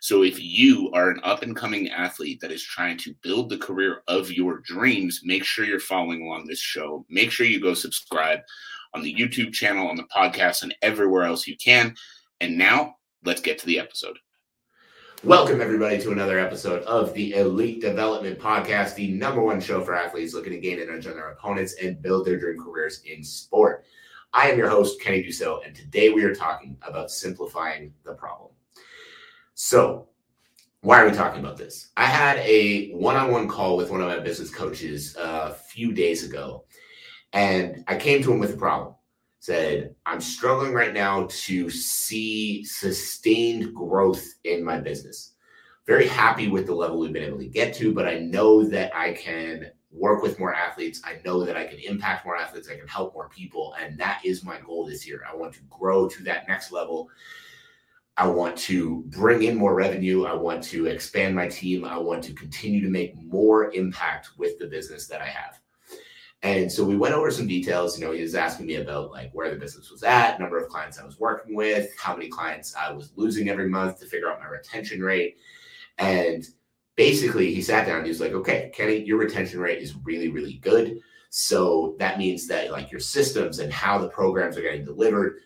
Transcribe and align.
So 0.00 0.22
if 0.22 0.40
you 0.40 0.90
are 0.92 1.10
an 1.10 1.20
up 1.24 1.42
and 1.42 1.56
coming 1.56 1.88
athlete 1.90 2.40
that 2.40 2.52
is 2.52 2.62
trying 2.62 2.98
to 2.98 3.14
build 3.22 3.48
the 3.48 3.58
career 3.58 4.02
of 4.06 4.30
your 4.30 4.58
dreams, 4.60 5.22
make 5.24 5.44
sure 5.44 5.64
you're 5.64 5.80
following 5.80 6.22
along 6.22 6.46
this 6.46 6.60
show. 6.60 7.04
Make 7.08 7.32
sure 7.32 7.46
you 7.46 7.60
go 7.60 7.74
subscribe 7.74 8.40
on 8.94 9.02
the 9.02 9.12
YouTube 9.12 9.52
channel, 9.52 9.88
on 9.88 9.96
the 9.96 10.04
podcast, 10.04 10.62
and 10.62 10.74
everywhere 10.82 11.24
else 11.24 11.46
you 11.46 11.56
can. 11.56 11.94
And 12.40 12.56
now 12.56 12.94
let's 13.24 13.40
get 13.40 13.58
to 13.58 13.66
the 13.66 13.80
episode. 13.80 14.18
Welcome, 15.24 15.60
everybody, 15.60 16.00
to 16.02 16.12
another 16.12 16.38
episode 16.38 16.84
of 16.84 17.12
the 17.12 17.32
Elite 17.34 17.80
Development 17.80 18.38
Podcast, 18.38 18.94
the 18.94 19.10
number 19.10 19.42
one 19.42 19.60
show 19.60 19.82
for 19.82 19.96
athletes 19.96 20.32
looking 20.32 20.52
to 20.52 20.60
gain 20.60 20.80
an 20.80 20.90
edge 20.90 21.08
on 21.08 21.14
their 21.14 21.32
opponents 21.32 21.74
and 21.82 22.00
build 22.00 22.24
their 22.24 22.38
dream 22.38 22.62
careers 22.62 23.02
in 23.04 23.24
sport. 23.24 23.84
I 24.32 24.48
am 24.48 24.58
your 24.58 24.68
host, 24.68 25.00
Kenny 25.00 25.24
Dusseault, 25.24 25.66
and 25.66 25.74
today 25.74 26.10
we 26.10 26.22
are 26.22 26.34
talking 26.34 26.76
about 26.82 27.10
simplifying 27.10 27.92
the 28.04 28.12
problem. 28.12 28.50
So, 29.60 30.06
why 30.82 31.02
are 31.02 31.10
we 31.10 31.10
talking 31.10 31.40
about 31.40 31.56
this? 31.56 31.88
I 31.96 32.04
had 32.04 32.38
a 32.38 32.92
one 32.92 33.16
on 33.16 33.32
one 33.32 33.48
call 33.48 33.76
with 33.76 33.90
one 33.90 34.00
of 34.00 34.06
my 34.06 34.20
business 34.20 34.54
coaches 34.54 35.16
uh, 35.16 35.48
a 35.50 35.54
few 35.54 35.90
days 35.92 36.22
ago, 36.22 36.64
and 37.32 37.82
I 37.88 37.96
came 37.96 38.22
to 38.22 38.32
him 38.32 38.38
with 38.38 38.54
a 38.54 38.56
problem. 38.56 38.94
Said, 39.40 39.96
I'm 40.06 40.20
struggling 40.20 40.74
right 40.74 40.94
now 40.94 41.26
to 41.28 41.70
see 41.70 42.62
sustained 42.62 43.74
growth 43.74 44.24
in 44.44 44.62
my 44.62 44.78
business. 44.78 45.34
Very 45.88 46.06
happy 46.06 46.46
with 46.46 46.66
the 46.66 46.74
level 46.74 47.00
we've 47.00 47.12
been 47.12 47.24
able 47.24 47.38
to 47.38 47.48
get 47.48 47.74
to, 47.78 47.92
but 47.92 48.06
I 48.06 48.20
know 48.20 48.62
that 48.62 48.94
I 48.94 49.14
can 49.14 49.72
work 49.90 50.22
with 50.22 50.38
more 50.38 50.54
athletes. 50.54 51.02
I 51.04 51.16
know 51.24 51.44
that 51.44 51.56
I 51.56 51.66
can 51.66 51.80
impact 51.80 52.24
more 52.24 52.36
athletes. 52.36 52.68
I 52.70 52.76
can 52.76 52.86
help 52.86 53.12
more 53.12 53.28
people. 53.28 53.74
And 53.80 53.98
that 53.98 54.20
is 54.24 54.44
my 54.44 54.60
goal 54.60 54.86
this 54.86 55.04
year. 55.04 55.24
I 55.28 55.34
want 55.34 55.52
to 55.54 55.60
grow 55.68 56.08
to 56.10 56.22
that 56.22 56.46
next 56.46 56.70
level 56.70 57.10
I 58.18 58.26
want 58.26 58.56
to 58.58 59.04
bring 59.06 59.44
in 59.44 59.56
more 59.56 59.76
revenue. 59.76 60.24
I 60.24 60.34
want 60.34 60.64
to 60.64 60.86
expand 60.86 61.36
my 61.36 61.46
team. 61.46 61.84
I 61.84 61.96
want 61.96 62.24
to 62.24 62.34
continue 62.34 62.80
to 62.80 62.90
make 62.90 63.14
more 63.22 63.72
impact 63.72 64.30
with 64.36 64.58
the 64.58 64.66
business 64.66 65.06
that 65.06 65.22
I 65.22 65.26
have. 65.26 65.60
And 66.42 66.70
so 66.70 66.84
we 66.84 66.96
went 66.96 67.14
over 67.14 67.30
some 67.30 67.46
details. 67.46 67.96
You 67.96 68.04
know, 68.04 68.12
he 68.12 68.22
was 68.22 68.34
asking 68.34 68.66
me 68.66 68.74
about 68.76 69.12
like 69.12 69.30
where 69.34 69.50
the 69.50 69.56
business 69.56 69.92
was 69.92 70.02
at, 70.02 70.40
number 70.40 70.58
of 70.58 70.68
clients 70.68 70.98
I 70.98 71.04
was 71.04 71.20
working 71.20 71.54
with, 71.54 71.90
how 71.96 72.16
many 72.16 72.28
clients 72.28 72.74
I 72.74 72.90
was 72.90 73.12
losing 73.14 73.48
every 73.48 73.68
month 73.68 74.00
to 74.00 74.06
figure 74.06 74.30
out 74.30 74.40
my 74.40 74.46
retention 74.46 75.00
rate. 75.00 75.36
And 75.98 76.44
basically, 76.96 77.54
he 77.54 77.62
sat 77.62 77.86
down 77.86 77.98
and 77.98 78.06
he 78.06 78.10
was 78.10 78.20
like, 78.20 78.32
okay, 78.32 78.72
Kenny, 78.74 79.04
your 79.04 79.18
retention 79.18 79.60
rate 79.60 79.80
is 79.80 79.94
really, 80.02 80.28
really 80.28 80.54
good. 80.54 80.98
So 81.30 81.94
that 82.00 82.18
means 82.18 82.48
that 82.48 82.72
like 82.72 82.90
your 82.90 83.00
systems 83.00 83.60
and 83.60 83.72
how 83.72 83.98
the 83.98 84.08
programs 84.08 84.56
are 84.56 84.62
getting 84.62 84.84
delivered, 84.84 85.38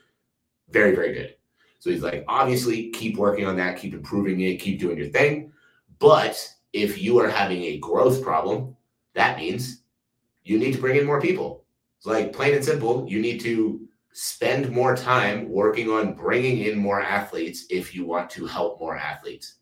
very, 0.71 0.95
very 0.95 1.13
good. 1.13 1.35
So 1.83 1.91
he's 1.91 2.05
like, 2.05 2.25
obviously, 2.29 2.91
keep 2.91 3.17
working 3.17 3.45
on 3.45 3.57
that, 3.57 3.77
keep 3.77 3.93
improving 3.93 4.41
it, 4.43 4.61
keep 4.61 4.79
doing 4.79 4.97
your 4.97 5.09
thing. 5.09 5.51
But 5.99 6.49
if 6.73 7.03
you 7.03 7.19
are 7.19 7.29
having 7.29 7.65
a 7.65 7.79
growth 7.79 8.23
problem, 8.23 8.77
that 9.15 9.37
means 9.37 9.83
you 10.45 10.61
need 10.61 10.75
to 10.75 10.81
bring 10.81 10.97
in 10.97 11.05
more 11.05 11.21
people. 11.21 11.65
It's 11.97 12.07
like 12.07 12.33
plain 12.33 12.55
and 12.55 12.65
simple, 12.65 13.05
you 13.09 13.21
need 13.21 13.41
to 13.41 13.81
spend 14.13 14.71
more 14.71 14.95
time 14.95 15.49
working 15.49 15.91
on 15.91 16.15
bringing 16.15 16.59
in 16.59 16.79
more 16.79 17.01
athletes 17.01 17.67
if 17.69 17.97
you 17.97 18.07
want 18.07 18.31
to 18.31 18.47
help 18.47 18.79
more 18.79 18.97
athletes. 18.97 19.57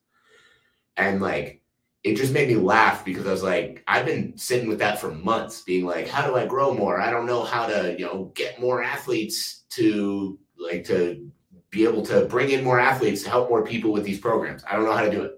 And 0.98 1.22
like, 1.22 1.62
it 2.04 2.16
just 2.16 2.34
made 2.34 2.48
me 2.48 2.56
laugh 2.56 3.02
because 3.02 3.26
I 3.26 3.30
was 3.30 3.42
like, 3.42 3.82
I've 3.88 4.04
been 4.04 4.36
sitting 4.36 4.68
with 4.68 4.80
that 4.80 5.00
for 5.00 5.10
months, 5.10 5.62
being 5.62 5.86
like, 5.86 6.06
how 6.06 6.26
do 6.26 6.36
I 6.36 6.44
grow 6.44 6.74
more? 6.74 7.00
I 7.00 7.08
don't 7.08 7.24
know 7.24 7.44
how 7.44 7.66
to, 7.66 7.96
you 7.98 8.04
know, 8.04 8.30
get 8.34 8.60
more 8.60 8.82
athletes 8.82 9.62
to 9.70 10.38
like 10.58 10.84
to 10.84 11.30
be 11.70 11.84
able 11.84 12.04
to 12.06 12.24
bring 12.26 12.50
in 12.50 12.64
more 12.64 12.80
athletes 12.80 13.22
to 13.22 13.30
help 13.30 13.48
more 13.48 13.64
people 13.64 13.92
with 13.92 14.04
these 14.04 14.18
programs. 14.18 14.64
I 14.68 14.74
don't 14.76 14.84
know 14.84 14.96
how 14.96 15.04
to 15.04 15.10
do 15.10 15.22
it. 15.22 15.36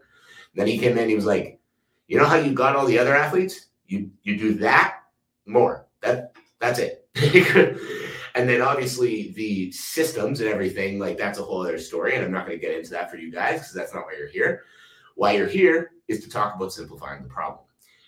Then 0.54 0.66
he 0.66 0.78
came 0.78 0.98
in, 0.98 1.09
he 1.09 1.15
was 1.15 1.26
like, 1.26 1.60
you 2.09 2.19
know 2.19 2.26
how 2.26 2.37
you 2.37 2.53
got 2.53 2.76
all 2.76 2.87
the 2.87 2.98
other 2.98 3.15
athletes? 3.15 3.69
You 3.87 4.10
you 4.22 4.37
do 4.37 4.54
that 4.54 4.98
more. 5.47 5.87
That 6.00 6.34
that's 6.59 6.78
it. 6.78 7.06
and 8.34 8.48
then 8.48 8.62
obviously 8.62 9.32
the 9.32 9.70
systems 9.72 10.41
and 10.41 10.48
everything, 10.48 10.98
like 10.98 11.19
that's 11.19 11.38
a 11.38 11.43
whole 11.43 11.62
other 11.62 11.78
story. 11.78 12.15
And 12.15 12.25
I'm 12.25 12.32
not 12.32 12.47
going 12.47 12.59
to 12.59 12.66
get 12.66 12.76
into 12.76 12.91
that 12.91 13.10
for 13.10 13.16
you 13.16 13.31
guys 13.31 13.60
because 13.60 13.75
that's 13.75 13.94
not 13.94 14.04
why 14.04 14.14
you're 14.19 14.28
here. 14.28 14.62
Why 15.14 15.32
you're 15.32 15.49
here 15.49 15.93
is 16.09 16.22
to 16.25 16.31
talk 16.31 16.54
about 16.54 16.72
simplifying 16.72 17.22
the 17.22 17.28
problem. 17.28 17.64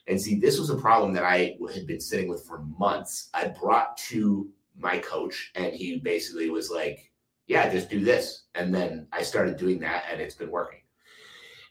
And 0.06 0.20
see, 0.20 0.38
this 0.38 0.58
was 0.58 0.70
a 0.70 0.76
problem 0.76 1.12
that 1.14 1.24
I 1.24 1.56
had 1.72 1.86
been 1.86 2.00
sitting 2.00 2.28
with 2.28 2.44
for 2.44 2.58
months. 2.78 3.30
I 3.32 3.48
brought 3.48 3.96
to 4.08 4.48
my 4.78 4.98
coach, 4.98 5.52
and 5.54 5.72
he 5.72 5.98
basically 5.98 6.50
was 6.50 6.70
like, 6.70 7.10
yeah, 7.46 7.70
just 7.70 7.90
do 7.90 8.04
this. 8.04 8.44
And 8.54 8.74
then 8.74 9.06
I 9.12 9.22
started 9.22 9.56
doing 9.56 9.80
that 9.80 10.04
and 10.10 10.20
it's 10.20 10.34
been 10.34 10.50
working. 10.50 10.80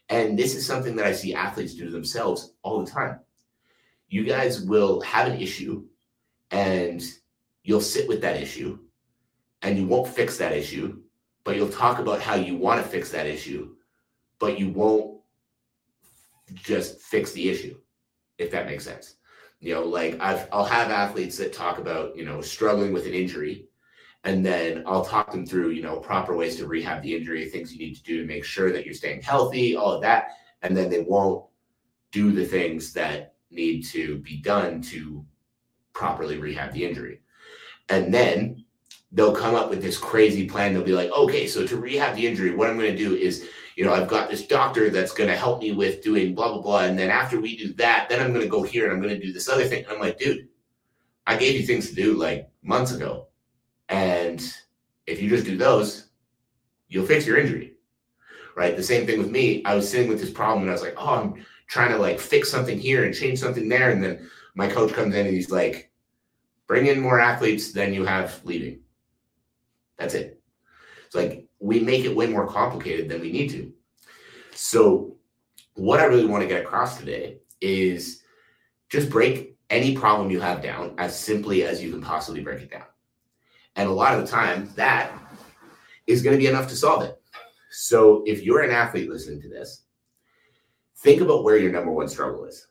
And 0.08 0.38
this 0.38 0.54
is 0.54 0.66
something 0.66 0.96
that 0.96 1.06
I 1.06 1.12
see 1.12 1.34
athletes 1.34 1.74
do 1.74 1.90
themselves 1.90 2.52
all 2.62 2.84
the 2.84 2.90
time. 2.90 3.20
You 4.08 4.24
guys 4.24 4.60
will 4.60 5.00
have 5.00 5.28
an 5.28 5.40
issue 5.40 5.84
and 6.50 7.02
you'll 7.62 7.80
sit 7.80 8.06
with 8.06 8.20
that 8.20 8.40
issue 8.40 8.78
and 9.62 9.78
you 9.78 9.86
won't 9.86 10.08
fix 10.08 10.36
that 10.38 10.52
issue, 10.52 11.00
but 11.42 11.56
you'll 11.56 11.68
talk 11.68 11.98
about 11.98 12.20
how 12.20 12.34
you 12.34 12.56
want 12.56 12.82
to 12.82 12.88
fix 12.88 13.10
that 13.10 13.26
issue, 13.26 13.74
but 14.38 14.58
you 14.58 14.68
won't 14.68 15.20
just 16.52 17.00
fix 17.00 17.32
the 17.32 17.48
issue, 17.48 17.76
if 18.38 18.50
that 18.50 18.66
makes 18.66 18.84
sense. 18.84 19.16
You 19.60 19.74
know, 19.74 19.84
like 19.84 20.20
I've, 20.20 20.46
I'll 20.52 20.64
have 20.64 20.90
athletes 20.90 21.38
that 21.38 21.54
talk 21.54 21.78
about, 21.78 22.14
you 22.14 22.26
know, 22.26 22.42
struggling 22.42 22.92
with 22.92 23.06
an 23.06 23.14
injury 23.14 23.68
and 24.24 24.44
then 24.44 24.82
I'll 24.86 25.04
talk 25.04 25.30
them 25.30 25.46
through, 25.46 25.70
you 25.70 25.82
know, 25.82 25.98
proper 25.98 26.34
ways 26.34 26.56
to 26.56 26.66
rehab 26.66 27.02
the 27.02 27.14
injury, 27.14 27.46
things 27.48 27.72
you 27.72 27.78
need 27.78 27.94
to 27.96 28.02
do 28.02 28.20
to 28.20 28.26
make 28.26 28.44
sure 28.44 28.72
that 28.72 28.86
you're 28.86 28.94
staying 28.94 29.20
healthy, 29.20 29.76
all 29.76 29.92
of 29.92 30.02
that. 30.02 30.28
And 30.62 30.74
then 30.74 30.88
they 30.88 31.02
won't 31.02 31.44
do 32.10 32.32
the 32.32 32.46
things 32.46 32.94
that 32.94 33.34
need 33.50 33.84
to 33.86 34.18
be 34.18 34.38
done 34.38 34.80
to 34.80 35.24
properly 35.92 36.38
rehab 36.38 36.72
the 36.72 36.86
injury. 36.86 37.20
And 37.90 38.12
then 38.12 38.64
they'll 39.12 39.36
come 39.36 39.54
up 39.54 39.68
with 39.68 39.82
this 39.82 39.98
crazy 39.98 40.48
plan. 40.48 40.72
They'll 40.72 40.82
be 40.82 40.92
like, 40.92 41.12
okay, 41.12 41.46
so 41.46 41.66
to 41.66 41.76
rehab 41.76 42.16
the 42.16 42.26
injury, 42.26 42.54
what 42.54 42.70
I'm 42.70 42.78
going 42.78 42.96
to 42.96 42.96
do 42.96 43.14
is, 43.14 43.46
you 43.76 43.84
know, 43.84 43.92
I've 43.92 44.08
got 44.08 44.30
this 44.30 44.46
doctor 44.46 44.88
that's 44.88 45.12
going 45.12 45.28
to 45.28 45.36
help 45.36 45.60
me 45.60 45.72
with 45.72 46.02
doing 46.02 46.34
blah, 46.34 46.50
blah, 46.50 46.62
blah. 46.62 46.80
And 46.84 46.98
then 46.98 47.10
after 47.10 47.38
we 47.38 47.58
do 47.58 47.74
that, 47.74 48.08
then 48.08 48.20
I'm 48.20 48.32
going 48.32 48.44
to 48.44 48.50
go 48.50 48.62
here 48.62 48.84
and 48.84 48.94
I'm 48.94 49.02
going 49.02 49.20
to 49.20 49.24
do 49.24 49.34
this 49.34 49.50
other 49.50 49.66
thing. 49.66 49.84
And 49.84 49.92
I'm 49.92 50.00
like, 50.00 50.18
dude, 50.18 50.48
I 51.26 51.36
gave 51.36 51.60
you 51.60 51.66
things 51.66 51.90
to 51.90 51.94
do 51.94 52.14
like 52.14 52.48
months 52.62 52.92
ago 52.92 53.28
and 53.88 54.54
if 55.06 55.20
you 55.20 55.28
just 55.28 55.44
do 55.44 55.56
those, 55.56 56.08
you'll 56.88 57.06
fix 57.06 57.26
your 57.26 57.38
injury. 57.38 57.72
Right. 58.56 58.76
The 58.76 58.82
same 58.82 59.04
thing 59.04 59.18
with 59.18 59.30
me. 59.30 59.64
I 59.64 59.74
was 59.74 59.88
sitting 59.88 60.08
with 60.08 60.20
this 60.20 60.30
problem 60.30 60.62
and 60.62 60.70
I 60.70 60.72
was 60.72 60.82
like, 60.82 60.94
oh, 60.96 61.14
I'm 61.14 61.44
trying 61.66 61.90
to 61.90 61.98
like 61.98 62.20
fix 62.20 62.48
something 62.48 62.78
here 62.78 63.04
and 63.04 63.14
change 63.14 63.40
something 63.40 63.68
there. 63.68 63.90
And 63.90 64.02
then 64.02 64.30
my 64.54 64.68
coach 64.68 64.92
comes 64.92 65.14
in 65.14 65.26
and 65.26 65.34
he's 65.34 65.50
like, 65.50 65.90
bring 66.68 66.86
in 66.86 67.00
more 67.00 67.18
athletes 67.18 67.72
than 67.72 67.92
you 67.92 68.04
have 68.04 68.40
leaving. 68.44 68.80
That's 69.98 70.14
it. 70.14 70.40
It's 71.04 71.14
like 71.14 71.46
we 71.58 71.80
make 71.80 72.04
it 72.04 72.14
way 72.14 72.26
more 72.26 72.46
complicated 72.46 73.08
than 73.08 73.20
we 73.20 73.32
need 73.32 73.50
to. 73.50 73.72
So, 74.52 75.16
what 75.74 75.98
I 75.98 76.04
really 76.04 76.26
want 76.26 76.42
to 76.42 76.48
get 76.48 76.62
across 76.62 76.98
today 76.98 77.38
is 77.60 78.22
just 78.88 79.10
break 79.10 79.56
any 79.70 79.96
problem 79.96 80.30
you 80.30 80.40
have 80.40 80.62
down 80.62 80.94
as 80.98 81.18
simply 81.18 81.64
as 81.64 81.82
you 81.82 81.90
can 81.90 82.00
possibly 82.00 82.40
break 82.40 82.62
it 82.62 82.70
down. 82.70 82.84
And 83.76 83.88
a 83.88 83.92
lot 83.92 84.14
of 84.14 84.20
the 84.20 84.30
time, 84.30 84.70
that 84.76 85.12
is 86.06 86.22
going 86.22 86.36
to 86.36 86.40
be 86.40 86.46
enough 86.46 86.68
to 86.68 86.76
solve 86.76 87.02
it. 87.02 87.20
So 87.70 88.22
if 88.26 88.42
you're 88.42 88.62
an 88.62 88.70
athlete 88.70 89.10
listening 89.10 89.42
to 89.42 89.48
this, 89.48 89.84
think 90.98 91.20
about 91.20 91.42
where 91.42 91.58
your 91.58 91.72
number 91.72 91.90
one 91.90 92.08
struggle 92.08 92.44
is. 92.44 92.68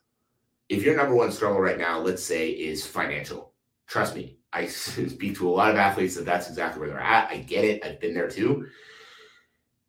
If 0.68 0.82
your 0.82 0.96
number 0.96 1.14
one 1.14 1.30
struggle 1.30 1.60
right 1.60 1.78
now, 1.78 2.00
let's 2.00 2.22
say, 2.22 2.50
is 2.50 2.86
financial, 2.86 3.52
trust 3.86 4.16
me, 4.16 4.38
I 4.52 4.66
speak 4.66 5.36
to 5.36 5.48
a 5.48 5.50
lot 5.50 5.70
of 5.70 5.76
athletes 5.76 6.14
that 6.16 6.24
that's 6.24 6.48
exactly 6.48 6.80
where 6.80 6.88
they're 6.88 7.00
at. 7.00 7.30
I 7.30 7.38
get 7.38 7.64
it. 7.64 7.84
I've 7.84 8.00
been 8.00 8.14
there 8.14 8.28
too. 8.28 8.66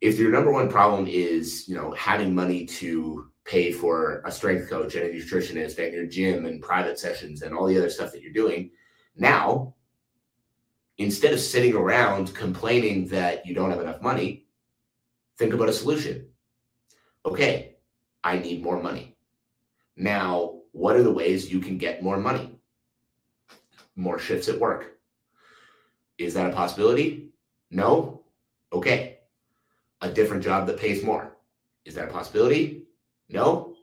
If 0.02 0.18
your 0.18 0.30
number 0.30 0.52
one 0.52 0.68
problem 0.68 1.06
is, 1.06 1.66
you 1.66 1.74
know, 1.74 1.92
having 1.92 2.34
money 2.34 2.66
to 2.66 3.30
pay 3.46 3.72
for 3.72 4.22
a 4.26 4.30
strength 4.30 4.68
coach 4.68 4.94
and 4.96 5.04
a 5.04 5.14
nutritionist 5.14 5.78
and 5.82 5.94
your 5.94 6.06
gym 6.06 6.44
and 6.44 6.60
private 6.60 6.98
sessions 6.98 7.42
and 7.42 7.54
all 7.54 7.66
the 7.66 7.78
other 7.78 7.88
stuff 7.88 8.12
that 8.12 8.20
you're 8.20 8.32
doing, 8.32 8.70
now 9.16 9.74
instead 10.98 11.32
of 11.32 11.40
sitting 11.40 11.74
around 11.74 12.34
complaining 12.34 13.06
that 13.08 13.46
you 13.46 13.54
don't 13.54 13.70
have 13.70 13.80
enough 13.80 14.02
money, 14.02 14.46
think 15.38 15.52
about 15.52 15.68
a 15.68 15.72
solution. 15.72 16.26
Okay, 17.24 17.76
I 18.22 18.38
need 18.38 18.62
more 18.62 18.82
money. 18.82 19.16
Now, 19.96 20.60
what 20.72 20.96
are 20.96 21.02
the 21.02 21.12
ways 21.12 21.50
you 21.50 21.60
can 21.60 21.78
get 21.78 22.02
more 22.02 22.18
money? 22.18 22.56
more 23.96 24.18
shifts 24.18 24.48
at 24.48 24.60
work. 24.60 24.98
Is 26.18 26.34
that 26.34 26.50
a 26.50 26.54
possibility? 26.54 27.30
No? 27.70 28.22
Okay. 28.72 29.18
A 30.02 30.10
different 30.10 30.44
job 30.44 30.66
that 30.66 30.78
pays 30.78 31.02
more. 31.02 31.36
Is 31.84 31.94
that 31.94 32.08
a 32.08 32.12
possibility? 32.12 32.84
No? 33.28 33.74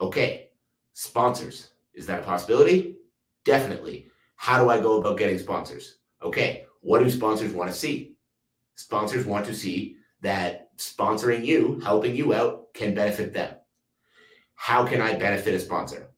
Okay. 0.00 0.50
Sponsors. 0.92 1.70
Is 1.94 2.06
that 2.06 2.20
a 2.20 2.24
possibility? 2.24 2.96
Definitely. 3.44 4.08
How 4.36 4.62
do 4.62 4.68
I 4.68 4.80
go 4.80 4.98
about 4.98 5.18
getting 5.18 5.38
sponsors? 5.38 5.98
Okay. 6.24 6.64
What 6.80 6.98
do 6.98 7.10
sponsors 7.10 7.52
want 7.52 7.70
to 7.70 7.76
see? 7.76 8.16
Sponsors 8.74 9.24
want 9.24 9.46
to 9.46 9.54
see 9.54 9.96
that 10.20 10.76
sponsoring 10.76 11.44
you, 11.44 11.80
helping 11.80 12.16
you 12.16 12.34
out, 12.34 12.74
can 12.74 12.94
benefit 12.94 13.32
them. 13.32 13.54
How 14.54 14.84
can 14.86 15.00
I 15.00 15.14
benefit 15.14 15.54
a 15.54 15.60
sponsor? 15.60 16.14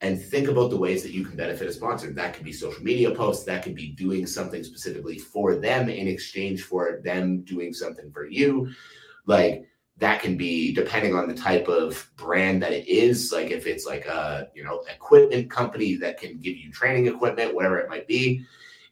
and 0.00 0.22
think 0.22 0.48
about 0.48 0.70
the 0.70 0.76
ways 0.76 1.02
that 1.02 1.12
you 1.12 1.24
can 1.24 1.36
benefit 1.36 1.68
a 1.68 1.72
sponsor. 1.72 2.12
That 2.12 2.34
could 2.34 2.44
be 2.44 2.52
social 2.52 2.82
media 2.82 3.10
posts, 3.10 3.44
that 3.46 3.64
could 3.64 3.74
be 3.74 3.88
doing 3.90 4.26
something 4.26 4.62
specifically 4.62 5.18
for 5.18 5.56
them 5.56 5.88
in 5.88 6.06
exchange 6.06 6.62
for 6.62 7.00
them 7.02 7.40
doing 7.42 7.72
something 7.72 8.10
for 8.12 8.26
you. 8.26 8.70
Like 9.26 9.68
that 9.96 10.22
can 10.22 10.36
be 10.36 10.72
depending 10.72 11.16
on 11.16 11.26
the 11.26 11.34
type 11.34 11.66
of 11.66 12.08
brand 12.16 12.62
that 12.62 12.72
it 12.72 12.86
is. 12.86 13.32
Like 13.32 13.50
if 13.50 13.66
it's 13.66 13.86
like 13.86 14.06
a, 14.06 14.48
you 14.54 14.62
know, 14.62 14.84
equipment 14.88 15.50
company 15.50 15.96
that 15.96 16.20
can 16.20 16.38
give 16.38 16.56
you 16.56 16.70
training 16.70 17.06
equipment, 17.06 17.54
whatever 17.54 17.78
it 17.78 17.90
might 17.90 18.06
be. 18.06 18.44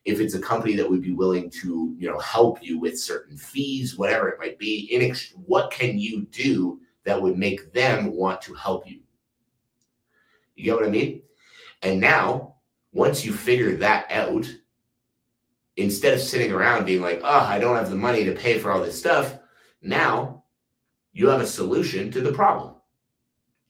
If 0.07 0.21
it's 0.21 0.35
a 0.35 0.41
company 0.41 0.77
that 0.77 0.89
would 0.89 1.03
be 1.03 1.13
willing 1.13 1.51
to, 1.51 1.95
you 1.99 2.09
know, 2.09 2.19
help 2.21 2.63
you 2.63 2.79
with 2.79 2.99
certain 2.99 3.37
fees, 3.37 3.99
whatever 3.99 4.29
it 4.29 4.39
might 4.39 4.57
be, 4.57 4.89
in 4.93 5.03
ex- 5.03 5.35
what 5.35 5.73
can 5.73 5.99
you 5.99 6.23
do 6.31 6.81
that 7.05 7.21
would 7.21 7.37
make 7.37 7.73
them 7.73 8.15
want 8.15 8.41
to 8.43 8.55
help 8.55 8.89
you? 8.89 9.01
You 10.55 10.65
get 10.65 10.77
what 10.77 10.87
I 10.87 10.91
mean? 10.91 11.23
And 11.83 12.01
now, 12.01 12.55
once 12.93 13.25
you 13.25 13.33
figure 13.33 13.77
that 13.77 14.11
out, 14.11 14.49
instead 15.77 16.15
of 16.15 16.21
sitting 16.21 16.53
around 16.53 16.87
being 16.87 17.03
like, 17.03 17.21
oh, 17.25 17.41
I 17.41 17.59
don't 17.59 17.77
have 17.77 17.91
the 17.91 17.97
money 17.97 18.25
to 18.25 18.33
pay 18.33 18.59
for 18.59 18.71
all 18.71 18.81
this 18.81 18.99
stuff, 18.99 19.39
now 19.83 20.45
you 21.13 21.29
have 21.29 21.41
a 21.41 21.47
solution 21.47 22.13
to 22.13 22.21
the 22.21 22.33
problem. 22.33 22.77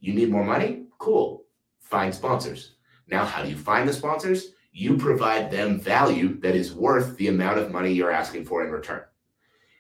You 0.01 0.13
need 0.13 0.31
more 0.31 0.45
money? 0.45 0.87
Cool. 0.99 1.47
Find 1.81 2.15
sponsors. 2.15 2.75
Now, 3.09 3.25
how 3.25 3.43
do 3.43 3.49
you 3.49 3.57
find 3.57 3.89
the 3.89 3.93
sponsors? 3.93 4.53
You 4.79 4.99
provide 4.99 5.51
them 5.51 5.81
value 5.81 6.39
that 6.41 6.55
is 6.55 6.75
worth 6.75 7.17
the 7.17 7.29
amount 7.29 7.59
of 7.59 7.73
money 7.73 7.95
you're 7.95 8.11
asking 8.11 8.45
for 8.45 8.63
in 8.63 8.71
return. 8.71 9.05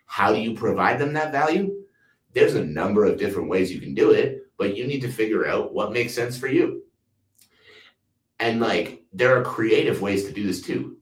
How 0.07 0.33
do 0.33 0.41
you 0.41 0.55
provide 0.55 0.99
them 0.99 1.13
that 1.13 1.33
value? 1.33 1.83
There's 2.33 2.55
a 2.55 2.65
number 2.65 3.05
of 3.05 3.19
different 3.19 3.51
ways 3.51 3.71
you 3.71 3.79
can 3.79 3.93
do 3.93 4.13
it, 4.13 4.51
but 4.57 4.75
you 4.75 4.87
need 4.87 5.03
to 5.03 5.13
figure 5.13 5.47
out 5.47 5.75
what 5.75 5.93
makes 5.93 6.15
sense 6.15 6.39
for 6.39 6.49
you. 6.49 6.83
And 8.41 8.59
like 8.59 9.05
there 9.13 9.39
are 9.39 9.45
creative 9.45 10.01
ways 10.01 10.25
to 10.25 10.33
do 10.33 10.47
this 10.47 10.63
too. 10.63 10.97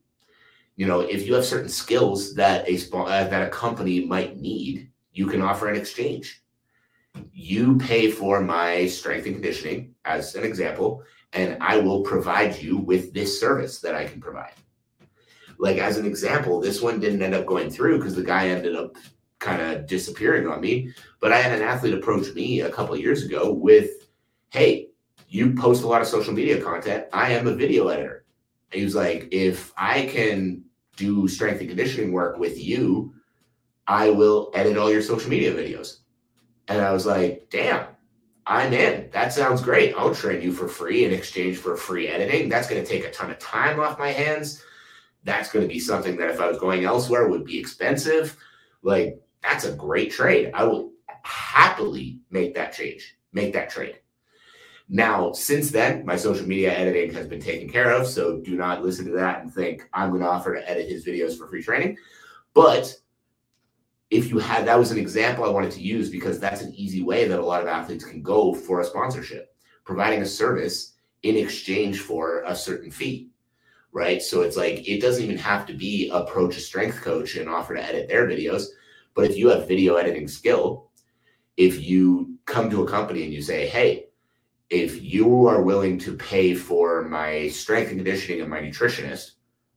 You 0.75 0.87
know, 0.87 1.03
if 1.03 1.25
you 1.25 1.35
have 1.35 1.45
certain 1.45 1.69
skills 1.69 2.35
that 2.35 2.69
a 2.69 2.97
uh, 2.97 3.29
that 3.29 3.47
a 3.47 3.51
company 3.51 4.05
might 4.05 4.41
need, 4.41 4.91
you 5.13 5.29
can 5.29 5.41
offer 5.41 5.69
an 5.69 5.77
exchange. 5.77 6.43
You 7.33 7.77
pay 7.77 8.11
for 8.11 8.41
my 8.41 8.89
strength 8.89 9.27
and 9.27 9.37
conditioning 9.37 9.95
as 10.05 10.35
an 10.35 10.43
example, 10.43 11.05
and 11.35 11.57
I 11.61 11.79
will 11.79 12.03
provide 12.03 12.57
you 12.57 12.79
with 12.79 13.13
this 13.13 13.39
service 13.39 13.81
that 13.81 13.95
I 13.95 14.07
can 14.07 14.21
provide. 14.21 14.55
Like 15.59 15.79
as 15.79 15.99
an 15.99 16.07
example, 16.07 16.61
this 16.61 16.81
one 16.81 17.01
didn't 17.01 17.23
end 17.23 17.35
up 17.35 17.47
going 17.47 17.71
through 17.71 17.99
because 17.99 18.15
the 18.15 18.25
guy 18.25 18.49
ended 18.49 18.75
up 18.75 18.97
kind 19.39 19.61
of 19.61 19.87
disappearing 19.87 20.49
on 20.49 20.61
me. 20.61 20.93
But 21.21 21.33
I 21.33 21.41
had 21.41 21.53
an 21.53 21.67
athlete 21.67 21.95
approach 21.95 22.33
me 22.35 22.61
a 22.61 22.71
couple 22.71 22.97
years 22.97 23.25
ago 23.25 23.53
with, 23.53 24.09
"Hey, 24.51 24.89
you 25.35 25.53
post 25.53 25.83
a 25.83 25.87
lot 25.89 26.01
of 26.01 26.07
social 26.07 26.33
media 26.33 26.63
content. 26.63 27.07
I 27.13 27.33
am 27.33 27.49
a 27.49 27.55
video 27.55 27.89
editor. 27.89 28.25
And 28.71 28.79
he 28.79 28.85
was 28.85 28.95
like, 28.95 29.29
if 29.33 29.73
I 29.77 30.07
can 30.07 30.65
do 30.97 31.27
strength 31.27 31.59
and 31.59 31.69
conditioning 31.69 32.13
work 32.13 32.39
with 32.39 32.63
you, 32.63 33.13
I 33.89 34.11
will 34.11 34.53
edit 34.55 34.77
all 34.77 34.93
your 34.93 35.03
social 35.03 35.29
media 35.29 35.53
videos. 35.53 35.99
And 36.69 36.81
I 36.81 36.93
was 36.93 37.05
like, 37.05 37.49
damn, 37.51 37.87
I'm 38.47 38.73
in. 38.73 39.09
That 39.11 39.33
sounds 39.33 39.63
great. 39.63 39.95
I'll 39.97 40.15
train 40.15 40.43
you 40.43 40.53
for 40.53 40.69
free 40.69 41.05
in 41.05 41.13
exchange 41.13 41.57
for 41.57 41.77
free 41.77 42.09
editing. 42.09 42.49
That's 42.49 42.69
going 42.69 42.83
to 42.83 42.89
take 42.89 43.05
a 43.05 43.11
ton 43.11 43.31
of 43.31 43.39
time 43.39 43.81
off 43.81 43.99
my 43.99 44.11
hands. 44.11 44.63
That's 45.25 45.51
going 45.51 45.67
to 45.67 45.73
be 45.73 45.81
something 45.81 46.17
that 46.19 46.31
if 46.31 46.41
I 46.41 46.49
was 46.49 46.59
going 46.59 46.85
elsewhere 46.85 47.29
would 47.29 47.45
be 47.45 47.59
expensive. 47.59 48.37
Like, 48.83 49.19
that's 49.43 49.65
a 49.65 49.73
great 49.73 50.11
trade. 50.11 50.51
I 50.53 50.65
will 50.65 50.93
happily 51.23 52.21
make 52.31 52.55
that 52.55 52.75
change, 52.75 53.17
make 53.33 53.55
that 53.55 53.71
trade. 53.71 54.01
Now, 54.91 55.33
since 55.33 55.71
then, 55.71 56.05
my 56.05 56.17
social 56.17 56.47
media 56.47 56.77
editing 56.77 57.15
has 57.15 57.27
been 57.27 57.41
taken 57.41 57.71
care 57.71 57.93
of. 57.93 58.07
So 58.07 58.41
do 58.41 58.57
not 58.57 58.85
listen 58.85 59.07
to 59.07 59.13
that 59.13 59.41
and 59.41 59.53
think 59.53 59.89
I'm 59.95 60.11
going 60.11 60.21
to 60.21 60.29
offer 60.29 60.55
to 60.55 60.71
edit 60.71 60.89
his 60.89 61.07
videos 61.07 61.39
for 61.39 61.49
free 61.49 61.63
training. 61.63 61.97
But 62.53 62.95
if 64.11 64.31
you 64.31 64.39
had 64.39 64.67
that 64.67 64.79
was 64.79 64.91
an 64.91 64.99
example 64.99 65.45
I 65.45 65.49
wanted 65.49 65.73
to 65.73 65.81
use 65.81 66.11
because 66.11 66.39
that's 66.39 66.63
an 66.63 66.75
easy 66.75 67.03
way 67.03 67.27
that 67.27 67.41
a 67.41 67.45
lot 67.45 67.63
of 67.63 67.69
athletes 67.69 68.05
can 68.05 68.23
go 68.23 68.55
for 68.55 68.81
a 68.81 68.85
sponsorship, 68.85 69.55
providing 69.85 70.23
a 70.23 70.27
service 70.27 70.95
in 71.23 71.37
exchange 71.37 72.01
for 72.01 72.43
a 72.47 72.55
certain 72.55 72.91
fee. 72.91 73.31
Right. 73.93 74.21
So 74.21 74.43
it's 74.43 74.57
like 74.57 74.89
it 74.89 75.01
doesn't 75.01 75.23
even 75.23 75.39
have 75.39 75.67
to 75.67 75.73
be 75.73 76.11
approach 76.13 76.57
a 76.57 76.61
strength 76.61 77.01
coach 77.01 77.37
and 77.37 77.49
offer 77.49 77.75
to 77.75 77.85
edit 77.85 78.09
their 78.09 78.27
videos. 78.27 78.65
But 79.15 79.31
if 79.31 79.37
you 79.37 79.49
have 79.51 79.69
video 79.69 79.95
editing 79.95 80.27
skill, 80.27 80.91
if 81.57 81.81
you 81.81 82.37
come 82.45 82.69
to 82.71 82.83
a 82.83 82.89
company 82.89 83.23
and 83.23 83.33
you 83.33 83.41
say, 83.41 83.69
hey, 83.69 84.07
if 84.71 85.03
you 85.03 85.47
are 85.47 85.63
willing 85.63 85.99
to 86.01 86.17
pay 86.17 86.55
for 86.55 87.03
my 87.09 87.49
strength 87.49 87.91
and 87.91 87.99
conditioning 87.99 88.41
and 88.41 88.51
my 88.51 88.61
nutritionist, 88.61 89.33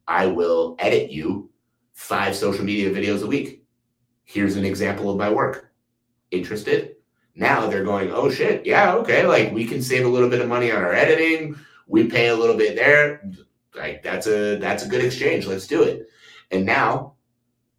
I 0.07 0.25
will 0.25 0.75
edit 0.79 1.11
you 1.11 1.51
five 1.93 2.35
social 2.35 2.63
media 2.63 2.89
videos 2.89 3.23
a 3.23 3.27
week. 3.27 3.65
Here's 4.27 4.57
an 4.57 4.65
example 4.65 5.09
of 5.09 5.15
my 5.15 5.29
work. 5.29 5.71
Interested? 6.31 6.97
Now 7.33 7.67
they're 7.67 7.85
going, 7.85 8.11
oh 8.11 8.29
shit, 8.29 8.65
yeah, 8.65 8.93
okay, 8.95 9.25
like 9.25 9.53
we 9.53 9.63
can 9.63 9.81
save 9.81 10.05
a 10.05 10.09
little 10.09 10.27
bit 10.27 10.41
of 10.41 10.49
money 10.49 10.69
on 10.69 10.83
our 10.83 10.93
editing. 10.93 11.55
We 11.87 12.07
pay 12.07 12.27
a 12.27 12.35
little 12.35 12.57
bit 12.57 12.75
there. 12.75 13.31
Like 13.73 14.03
that's 14.03 14.27
a 14.27 14.57
that's 14.57 14.83
a 14.83 14.89
good 14.89 15.05
exchange. 15.05 15.47
Let's 15.47 15.65
do 15.65 15.83
it. 15.83 16.09
And 16.51 16.65
now 16.65 17.13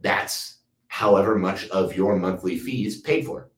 that's 0.01 0.61
however 0.87 1.39
much 1.39 1.69
of 1.69 1.95
your 1.95 2.17
monthly 2.17 2.59
fees 2.59 3.03
paid 3.03 3.27
for. 3.27 3.51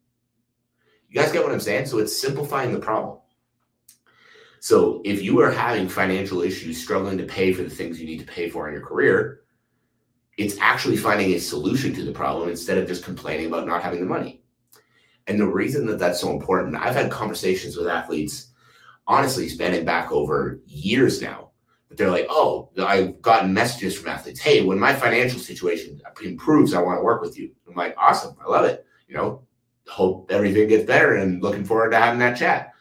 You 1.09 1.21
guys 1.21 1.31
get 1.31 1.45
what 1.45 1.53
I'm 1.53 1.61
saying? 1.61 1.87
So 1.87 1.99
it's 1.99 2.21
simplifying 2.21 2.73
the 2.73 2.81
problem. 2.81 3.19
So 4.59 5.01
if 5.05 5.23
you 5.23 5.41
are 5.41 5.53
having 5.53 5.89
financial 5.89 6.43
issues, 6.43 6.83
struggling 6.83 7.19
to 7.19 7.25
pay 7.25 7.53
for 7.53 7.63
the 7.63 7.71
things 7.71 8.01
you 8.01 8.07
need 8.07 8.19
to 8.19 8.27
pay 8.27 8.51
for 8.51 8.67
in 8.67 8.75
your 8.75 8.85
career, 8.85 9.43
it's 10.41 10.57
actually 10.59 10.97
finding 10.97 11.35
a 11.35 11.39
solution 11.39 11.93
to 11.93 12.03
the 12.03 12.13
problem 12.13 12.49
instead 12.49 12.79
of 12.79 12.89
just 12.89 13.05
complaining 13.05 13.47
about 13.47 13.67
not 13.67 13.83
having 13.83 14.01
the 14.01 14.07
money. 14.07 14.43
And 15.27 15.39
the 15.39 15.47
reason 15.47 15.85
that 15.87 15.99
that's 15.99 16.19
so 16.19 16.31
important, 16.31 16.77
I've 16.77 16.95
had 16.95 17.11
conversations 17.11 17.77
with 17.77 17.87
athletes, 17.87 18.53
honestly, 19.07 19.51
spanning 19.51 19.85
back 19.85 20.11
over 20.11 20.59
years 20.65 21.21
now, 21.21 21.51
that 21.91 21.99
they're 21.99 22.11
like, 22.11 22.27
oh, 22.31 22.71
I've 22.79 23.21
gotten 23.21 23.53
messages 23.53 23.99
from 23.99 24.09
athletes, 24.09 24.41
hey, 24.41 24.65
when 24.65 24.79
my 24.79 24.95
financial 24.95 25.39
situation 25.39 26.01
improves, 26.25 26.73
I 26.73 26.81
want 26.81 26.99
to 26.99 27.05
work 27.05 27.21
with 27.21 27.39
you. 27.39 27.51
I'm 27.69 27.75
like, 27.75 27.95
awesome, 27.99 28.35
I 28.43 28.49
love 28.49 28.65
it. 28.65 28.87
You 29.09 29.17
know, 29.17 29.43
hope 29.89 30.31
everything 30.33 30.69
gets 30.69 30.87
better 30.87 31.17
and 31.17 31.43
looking 31.43 31.67
forward 31.67 31.91
to 31.91 31.99
having 31.99 32.21
that 32.21 32.39
chat. 32.39 32.73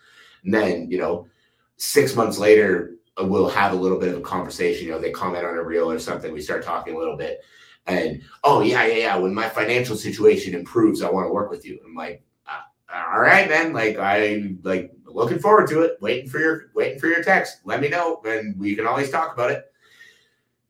And 0.46 0.54
then, 0.54 0.90
you 0.90 0.98
know, 0.98 1.28
six 1.76 2.16
months 2.16 2.38
later, 2.38 2.96
we'll 3.26 3.50
have 3.50 3.74
a 3.74 3.76
little 3.76 4.00
bit 4.00 4.10
of 4.10 4.18
a 4.18 4.22
conversation. 4.22 4.86
You 4.86 4.94
know, 4.94 5.00
they 5.00 5.12
comment 5.12 5.46
on 5.46 5.58
a 5.58 5.64
reel 5.64 5.92
or 5.92 6.00
something. 6.00 6.32
We 6.32 6.42
start 6.42 6.64
talking 6.64 6.96
a 6.96 6.98
little 6.98 7.18
bit, 7.18 7.42
and 7.88 8.22
oh 8.44 8.62
yeah, 8.62 8.86
yeah, 8.86 8.96
yeah. 8.96 9.18
When 9.18 9.34
my 9.34 9.50
financial 9.50 9.96
situation 9.96 10.54
improves, 10.54 11.02
I 11.02 11.10
want 11.10 11.28
to 11.28 11.34
work 11.34 11.50
with 11.50 11.66
you. 11.66 11.80
I'm 11.86 11.96
like, 11.96 12.24
uh, 12.48 12.60
all 12.94 13.20
right, 13.20 13.50
man. 13.50 13.74
Like 13.74 13.98
I 13.98 14.56
like 14.64 14.92
looking 15.06 15.40
forward 15.40 15.68
to 15.70 15.82
it. 15.82 15.98
Waiting 16.02 16.30
for 16.30 16.40
your 16.40 16.72
waiting 16.74 17.00
for 17.00 17.08
your 17.08 17.24
text. 17.24 17.60
Let 17.66 17.82
me 17.82 17.90
know, 17.90 18.22
and 18.26 18.58
we 18.60 18.76
can 18.76 18.88
always 18.88 19.10
talk 19.10 19.34
about 19.34 19.52
it. 19.52 19.66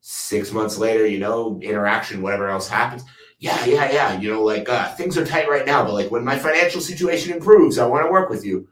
Six 0.00 0.50
months 0.50 0.78
later, 0.78 1.06
you 1.06 1.18
know, 1.18 1.60
interaction, 1.60 2.22
whatever 2.22 2.48
else 2.48 2.68
happens. 2.68 3.04
Yeah, 3.38 3.64
yeah, 3.64 3.90
yeah. 3.90 4.18
You 4.18 4.30
know, 4.30 4.42
like 4.42 4.68
uh, 4.68 4.94
things 4.94 5.16
are 5.16 5.24
tight 5.24 5.48
right 5.48 5.66
now, 5.66 5.84
but 5.84 5.94
like 5.94 6.10
when 6.10 6.24
my 6.24 6.38
financial 6.38 6.80
situation 6.80 7.32
improves, 7.32 7.78
I 7.78 7.86
want 7.86 8.06
to 8.06 8.10
work 8.10 8.30
with 8.30 8.44
you. 8.44 8.68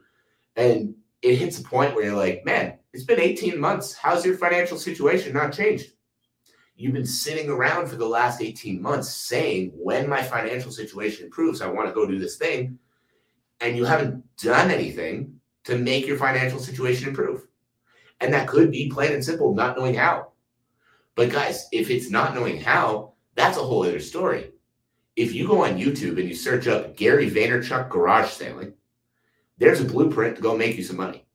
And 0.55 0.95
it 1.21 1.35
hits 1.35 1.59
a 1.59 1.63
point 1.63 1.95
where 1.95 2.05
you're 2.05 2.15
like, 2.15 2.45
man, 2.45 2.78
it's 2.93 3.03
been 3.03 3.19
18 3.19 3.59
months. 3.59 3.93
How's 3.93 4.25
your 4.25 4.37
financial 4.37 4.77
situation 4.77 5.33
not 5.33 5.53
changed? 5.53 5.91
You've 6.75 6.93
been 6.93 7.05
sitting 7.05 7.49
around 7.49 7.87
for 7.87 7.97
the 7.97 8.07
last 8.07 8.41
18 8.41 8.81
months 8.81 9.09
saying, 9.09 9.73
when 9.75 10.09
my 10.09 10.23
financial 10.23 10.71
situation 10.71 11.25
improves, 11.25 11.61
I 11.61 11.67
want 11.67 11.87
to 11.87 11.93
go 11.93 12.05
do 12.05 12.17
this 12.17 12.37
thing. 12.37 12.79
And 13.59 13.75
you 13.75 13.83
haven't 13.83 14.23
done 14.37 14.71
anything 14.71 15.39
to 15.65 15.77
make 15.77 16.07
your 16.07 16.17
financial 16.17 16.59
situation 16.59 17.09
improve. 17.09 17.45
And 18.21 18.33
that 18.33 18.47
could 18.47 18.71
be 18.71 18.89
plain 18.89 19.11
and 19.11 19.23
simple, 19.23 19.53
not 19.53 19.77
knowing 19.77 19.93
how. 19.93 20.31
But 21.15 21.31
guys, 21.31 21.67
if 21.71 21.89
it's 21.89 22.09
not 22.09 22.33
knowing 22.33 22.61
how, 22.61 23.13
that's 23.35 23.57
a 23.57 23.63
whole 23.63 23.83
other 23.83 23.99
story. 23.99 24.51
If 25.15 25.33
you 25.33 25.47
go 25.47 25.65
on 25.65 25.77
YouTube 25.77 26.17
and 26.17 26.29
you 26.29 26.33
search 26.33 26.67
up 26.67 26.95
Gary 26.95 27.29
Vaynerchuk 27.29 27.89
garage 27.89 28.29
sailing, 28.29 28.73
there's 29.57 29.81
a 29.81 29.85
blueprint 29.85 30.37
to 30.37 30.41
go 30.41 30.57
make 30.57 30.77
you 30.77 30.83
some 30.83 30.95
money. 30.95 31.25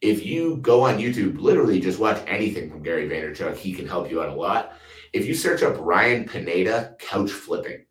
If 0.00 0.24
you 0.24 0.56
go 0.58 0.82
on 0.82 0.98
YouTube, 0.98 1.40
literally 1.40 1.80
just 1.80 1.98
watch 1.98 2.22
anything 2.26 2.70
from 2.70 2.82
Gary 2.82 3.08
Vaynerchuk, 3.08 3.56
he 3.56 3.72
can 3.72 3.86
help 3.86 4.10
you 4.10 4.22
out 4.22 4.30
a 4.30 4.34
lot. 4.34 4.72
If 5.12 5.26
you 5.26 5.34
search 5.34 5.62
up 5.62 5.76
Ryan 5.78 6.24
Pineda 6.24 6.96
couch 6.98 7.30
flipping, 7.30 7.84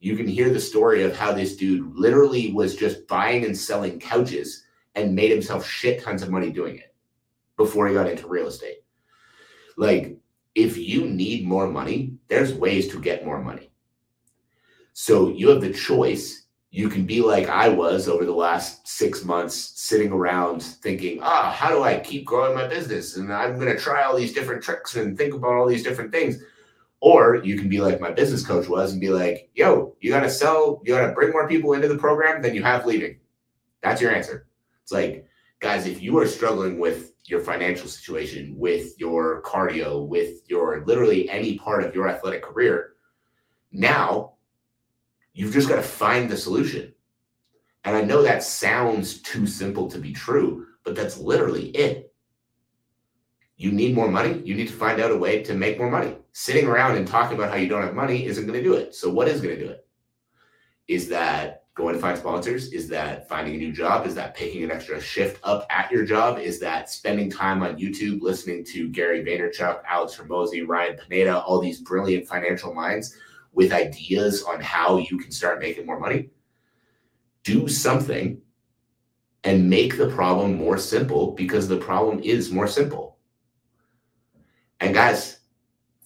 you 0.00 0.16
can 0.16 0.26
hear 0.26 0.50
the 0.50 0.60
story 0.60 1.02
of 1.02 1.16
how 1.16 1.32
this 1.32 1.56
dude 1.56 1.94
literally 1.94 2.52
was 2.52 2.74
just 2.74 3.06
buying 3.06 3.44
and 3.44 3.56
selling 3.56 4.00
couches 4.00 4.64
and 4.94 5.14
made 5.14 5.30
himself 5.30 5.66
shit 5.66 6.02
tons 6.02 6.22
of 6.22 6.30
money 6.30 6.50
doing 6.50 6.76
it 6.76 6.94
before 7.56 7.86
he 7.86 7.94
got 7.94 8.08
into 8.08 8.26
real 8.26 8.46
estate. 8.46 8.78
Like, 9.76 10.18
if 10.54 10.76
you 10.76 11.06
need 11.06 11.46
more 11.46 11.68
money, 11.68 12.14
there's 12.28 12.52
ways 12.52 12.88
to 12.88 13.00
get 13.00 13.24
more 13.24 13.42
money. 13.42 13.70
So 14.92 15.30
you 15.30 15.48
have 15.50 15.60
the 15.60 15.72
choice. 15.72 16.46
You 16.74 16.88
can 16.88 17.04
be 17.04 17.20
like 17.20 17.50
I 17.50 17.68
was 17.68 18.08
over 18.08 18.24
the 18.24 18.32
last 18.32 18.88
six 18.88 19.26
months, 19.26 19.54
sitting 19.54 20.10
around 20.10 20.62
thinking, 20.62 21.20
ah, 21.22 21.52
how 21.54 21.68
do 21.68 21.82
I 21.82 22.00
keep 22.00 22.24
growing 22.24 22.54
my 22.54 22.66
business? 22.66 23.16
And 23.18 23.30
I'm 23.30 23.58
going 23.58 23.70
to 23.70 23.78
try 23.78 24.02
all 24.02 24.16
these 24.16 24.32
different 24.32 24.62
tricks 24.62 24.96
and 24.96 25.16
think 25.16 25.34
about 25.34 25.52
all 25.52 25.68
these 25.68 25.82
different 25.82 26.12
things. 26.12 26.42
Or 27.00 27.36
you 27.36 27.58
can 27.58 27.68
be 27.68 27.82
like 27.82 28.00
my 28.00 28.10
business 28.10 28.46
coach 28.46 28.68
was 28.68 28.92
and 28.92 29.02
be 29.02 29.10
like, 29.10 29.50
yo, 29.54 29.94
you 30.00 30.10
got 30.10 30.20
to 30.20 30.30
sell, 30.30 30.80
you 30.82 30.94
got 30.94 31.06
to 31.06 31.12
bring 31.12 31.30
more 31.30 31.46
people 31.46 31.74
into 31.74 31.88
the 31.88 31.98
program 31.98 32.40
than 32.40 32.54
you 32.54 32.62
have 32.62 32.86
leaving. 32.86 33.18
That's 33.82 34.00
your 34.00 34.14
answer. 34.14 34.46
It's 34.82 34.92
like, 34.92 35.26
guys, 35.60 35.86
if 35.86 36.00
you 36.00 36.16
are 36.20 36.26
struggling 36.26 36.78
with 36.78 37.12
your 37.26 37.40
financial 37.40 37.86
situation, 37.86 38.54
with 38.56 38.98
your 38.98 39.42
cardio, 39.42 40.06
with 40.06 40.48
your 40.48 40.86
literally 40.86 41.28
any 41.28 41.58
part 41.58 41.84
of 41.84 41.94
your 41.94 42.08
athletic 42.08 42.42
career, 42.42 42.94
now 43.72 44.32
you've 45.32 45.52
just 45.52 45.68
got 45.68 45.76
to 45.76 45.82
find 45.82 46.30
the 46.30 46.36
solution. 46.36 46.92
And 47.84 47.96
I 47.96 48.02
know 48.02 48.22
that 48.22 48.42
sounds 48.42 49.20
too 49.22 49.46
simple 49.46 49.90
to 49.90 49.98
be 49.98 50.12
true, 50.12 50.66
but 50.84 50.94
that's 50.94 51.18
literally 51.18 51.66
it 51.70 52.12
you 53.62 53.70
need 53.70 53.94
more 53.94 54.10
money, 54.10 54.42
you 54.44 54.56
need 54.56 54.66
to 54.66 54.74
find 54.74 55.00
out 55.00 55.12
a 55.12 55.16
way 55.16 55.40
to 55.44 55.54
make 55.54 55.78
more 55.78 55.90
money. 55.90 56.16
Sitting 56.32 56.66
around 56.66 56.96
and 56.96 57.06
talking 57.06 57.36
about 57.36 57.50
how 57.50 57.56
you 57.56 57.68
don't 57.68 57.84
have 57.84 57.94
money 57.94 58.26
isn't 58.26 58.44
going 58.44 58.58
to 58.58 58.62
do 58.62 58.74
it. 58.74 58.92
So, 58.92 59.08
what 59.08 59.28
is 59.28 59.40
going 59.40 59.56
to 59.56 59.64
do 59.64 59.70
it? 59.70 59.86
Is 60.88 61.08
that 61.10 61.64
going 61.74 61.94
to 61.94 62.00
find 62.00 62.18
sponsors? 62.18 62.72
Is 62.72 62.88
that 62.88 63.28
finding 63.28 63.54
a 63.54 63.58
new 63.58 63.72
job? 63.72 64.04
Is 64.04 64.16
that 64.16 64.34
picking 64.34 64.64
an 64.64 64.72
extra 64.72 65.00
shift 65.00 65.38
up 65.44 65.64
at 65.70 65.92
your 65.92 66.04
job? 66.04 66.38
Is 66.40 66.58
that 66.58 66.90
spending 66.90 67.30
time 67.30 67.62
on 67.62 67.76
YouTube 67.76 68.20
listening 68.20 68.64
to 68.64 68.88
Gary 68.88 69.24
Vaynerchuk, 69.24 69.82
Alex 69.88 70.16
Hormozi, 70.16 70.66
Ryan 70.66 70.96
Pineda, 70.96 71.40
all 71.40 71.60
these 71.60 71.80
brilliant 71.80 72.26
financial 72.26 72.74
minds 72.74 73.16
with 73.52 73.72
ideas 73.72 74.42
on 74.42 74.60
how 74.60 74.98
you 74.98 75.18
can 75.18 75.30
start 75.30 75.60
making 75.60 75.86
more 75.86 76.00
money? 76.00 76.30
Do 77.44 77.68
something 77.68 78.40
and 79.44 79.68
make 79.68 79.96
the 79.96 80.08
problem 80.08 80.56
more 80.56 80.78
simple 80.78 81.32
because 81.32 81.68
the 81.68 81.78
problem 81.78 82.20
is 82.20 82.52
more 82.52 82.68
simple 82.68 83.12
and 84.82 84.92
guys, 84.92 85.38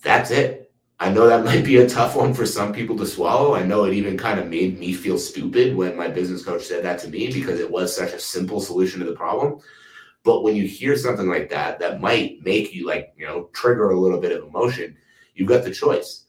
that's 0.02 0.30
it. 0.30 0.70
I 1.00 1.10
know 1.10 1.26
that 1.26 1.44
might 1.46 1.64
be 1.64 1.78
a 1.78 1.88
tough 1.88 2.14
one 2.14 2.34
for 2.34 2.46
some 2.46 2.72
people 2.72 2.96
to 2.98 3.06
swallow. 3.06 3.54
I 3.54 3.62
know 3.64 3.84
it 3.84 3.94
even 3.94 4.18
kind 4.18 4.38
of 4.38 4.48
made 4.48 4.78
me 4.78 4.92
feel 4.92 5.18
stupid 5.18 5.74
when 5.74 5.96
my 5.96 6.08
business 6.08 6.44
coach 6.44 6.64
said 6.64 6.84
that 6.84 6.98
to 7.00 7.08
me 7.08 7.32
because 7.32 7.58
it 7.58 7.70
was 7.70 7.96
such 7.96 8.12
a 8.12 8.18
simple 8.18 8.60
solution 8.60 9.00
to 9.00 9.06
the 9.06 9.12
problem. 9.12 9.60
But 10.24 10.42
when 10.42 10.56
you 10.56 10.66
hear 10.66 10.96
something 10.96 11.28
like 11.28 11.48
that, 11.50 11.78
that 11.78 12.00
might 12.00 12.44
make 12.44 12.74
you 12.74 12.86
like, 12.86 13.14
you 13.16 13.26
know, 13.26 13.48
trigger 13.54 13.90
a 13.90 13.98
little 13.98 14.20
bit 14.20 14.36
of 14.36 14.44
emotion, 14.46 14.96
you've 15.34 15.48
got 15.48 15.64
the 15.64 15.70
choice. 15.70 16.25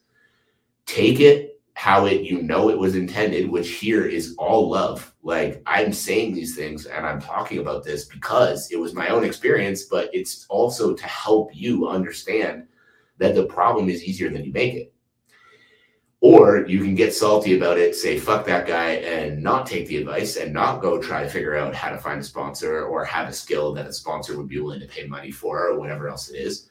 Take 0.88 1.20
it 1.20 1.60
how 1.74 2.06
it 2.06 2.22
you 2.22 2.42
know 2.42 2.70
it 2.70 2.78
was 2.78 2.96
intended, 2.96 3.48
which 3.48 3.68
here 3.68 4.06
is 4.06 4.34
all 4.38 4.70
love. 4.70 5.14
Like 5.22 5.62
I'm 5.66 5.92
saying 5.92 6.34
these 6.34 6.56
things 6.56 6.86
and 6.86 7.06
I'm 7.06 7.20
talking 7.20 7.58
about 7.58 7.84
this 7.84 8.06
because 8.06 8.70
it 8.72 8.80
was 8.80 8.94
my 8.94 9.08
own 9.08 9.22
experience, 9.22 9.84
but 9.84 10.08
it's 10.14 10.46
also 10.48 10.94
to 10.94 11.04
help 11.04 11.54
you 11.54 11.88
understand 11.88 12.66
that 13.18 13.34
the 13.34 13.44
problem 13.44 13.90
is 13.90 14.02
easier 14.02 14.30
than 14.30 14.44
you 14.44 14.52
make 14.52 14.74
it. 14.74 14.94
Or 16.22 16.66
you 16.66 16.80
can 16.82 16.94
get 16.94 17.14
salty 17.14 17.56
about 17.56 17.78
it, 17.78 17.94
say 17.94 18.18
fuck 18.18 18.46
that 18.46 18.66
guy, 18.66 18.92
and 18.92 19.42
not 19.42 19.66
take 19.66 19.88
the 19.88 19.98
advice 19.98 20.36
and 20.36 20.54
not 20.54 20.80
go 20.80 21.00
try 21.00 21.22
to 21.22 21.28
figure 21.28 21.54
out 21.54 21.74
how 21.74 21.90
to 21.90 21.98
find 21.98 22.20
a 22.20 22.24
sponsor 22.24 22.86
or 22.86 23.04
have 23.04 23.28
a 23.28 23.32
skill 23.32 23.74
that 23.74 23.86
a 23.86 23.92
sponsor 23.92 24.38
would 24.38 24.48
be 24.48 24.58
willing 24.58 24.80
to 24.80 24.86
pay 24.86 25.06
money 25.06 25.30
for 25.30 25.68
or 25.68 25.78
whatever 25.78 26.08
else 26.08 26.30
it 26.30 26.38
is 26.38 26.70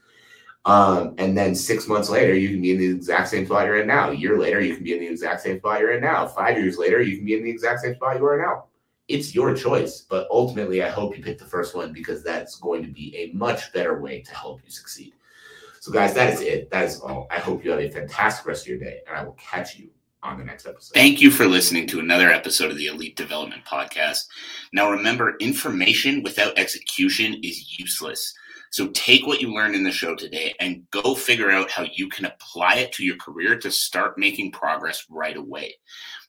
um, 0.67 1.15
and 1.17 1.37
then 1.37 1.55
six 1.55 1.87
months 1.87 2.09
later, 2.09 2.35
you 2.35 2.49
can 2.49 2.61
be 2.61 2.71
in 2.71 2.77
the 2.77 2.89
exact 2.89 3.29
same 3.29 3.45
spot 3.45 3.65
you're 3.65 3.79
in 3.79 3.87
now. 3.87 4.09
A 4.09 4.13
year 4.13 4.37
later, 4.37 4.59
you 4.59 4.75
can 4.75 4.83
be 4.83 4.93
in 4.93 4.99
the 4.99 5.07
exact 5.07 5.39
same 5.39 5.59
spot 5.59 5.79
you're 5.79 5.93
in 5.93 6.01
now. 6.01 6.27
Five 6.27 6.57
years 6.57 6.77
later, 6.77 7.01
you 7.01 7.15
can 7.15 7.25
be 7.25 7.35
in 7.35 7.43
the 7.45 7.49
exact 7.49 7.79
same 7.79 7.95
spot 7.95 8.17
you 8.17 8.25
are 8.25 8.37
now. 8.37 8.65
It's 9.07 9.33
your 9.33 9.55
choice. 9.55 10.01
But 10.01 10.27
ultimately, 10.29 10.83
I 10.83 10.89
hope 10.89 11.15
you 11.15 11.23
pick 11.23 11.37
the 11.37 11.45
first 11.45 11.73
one 11.73 11.93
because 11.93 12.21
that's 12.21 12.57
going 12.57 12.83
to 12.83 12.89
be 12.89 13.15
a 13.15 13.33
much 13.33 13.71
better 13.71 14.01
way 14.01 14.19
to 14.21 14.35
help 14.35 14.59
you 14.61 14.69
succeed. 14.69 15.13
So, 15.79 15.93
guys, 15.93 16.13
that 16.15 16.33
is 16.33 16.41
it. 16.41 16.69
That 16.69 16.83
is 16.83 16.99
all. 16.99 17.27
I 17.31 17.39
hope 17.39 17.63
you 17.63 17.71
have 17.71 17.79
a 17.79 17.89
fantastic 17.89 18.45
rest 18.45 18.63
of 18.63 18.67
your 18.67 18.79
day, 18.79 18.99
and 19.07 19.15
I 19.15 19.23
will 19.23 19.37
catch 19.39 19.77
you 19.77 19.87
on 20.21 20.37
the 20.37 20.43
next 20.43 20.67
episode. 20.67 20.93
Thank 20.93 21.21
you 21.21 21.31
for 21.31 21.45
listening 21.45 21.87
to 21.87 22.01
another 22.01 22.29
episode 22.29 22.71
of 22.71 22.77
the 22.77 22.87
Elite 22.87 23.15
Development 23.15 23.63
Podcast. 23.63 24.25
Now, 24.73 24.91
remember, 24.91 25.37
information 25.37 26.23
without 26.23 26.59
execution 26.59 27.39
is 27.41 27.79
useless. 27.79 28.33
So 28.71 28.87
take 28.89 29.25
what 29.25 29.41
you 29.41 29.53
learned 29.53 29.75
in 29.75 29.83
the 29.83 29.91
show 29.91 30.15
today 30.15 30.53
and 30.59 30.89
go 30.91 31.15
figure 31.15 31.51
out 31.51 31.71
how 31.71 31.85
you 31.93 32.09
can 32.09 32.25
apply 32.25 32.75
it 32.75 32.91
to 32.93 33.03
your 33.03 33.17
career 33.17 33.57
to 33.59 33.71
start 33.71 34.17
making 34.17 34.51
progress 34.51 35.05
right 35.09 35.37
away. 35.37 35.75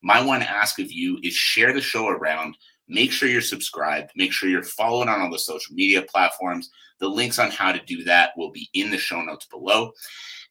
My 0.03 0.25
one 0.25 0.43
ask 0.43 0.79
of 0.79 0.93
you 0.93 1.19
is 1.23 1.35
share 1.35 1.73
the 1.73 1.81
show 1.81 2.09
around. 2.09 2.57
Make 2.89 3.13
sure 3.13 3.29
you're 3.29 3.41
subscribed. 3.41 4.13
Make 4.17 4.33
sure 4.33 4.49
you're 4.49 4.63
following 4.63 5.09
on 5.09 5.21
all 5.21 5.31
the 5.31 5.39
social 5.39 5.75
media 5.75 6.03
platforms. 6.03 6.71
The 7.01 7.09
links 7.09 7.39
on 7.39 7.51
how 7.51 7.73
to 7.73 7.85
do 7.85 8.05
that 8.05 8.31
will 8.37 8.51
be 8.51 8.69
in 8.75 8.91
the 8.91 8.99
show 8.99 9.21
notes 9.21 9.47
below. 9.47 9.93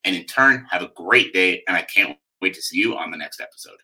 And 0.04 0.16
in 0.16 0.26
turn, 0.26 0.66
have 0.70 0.82
a 0.82 0.92
great 0.96 1.34
day. 1.34 1.64
And 1.68 1.76
I 1.76 1.82
can't 1.82 2.18
wait 2.42 2.54
to 2.54 2.62
see 2.62 2.78
you 2.78 2.96
on 2.96 3.12
the 3.12 3.18
next 3.18 3.42
episode. 3.42 3.78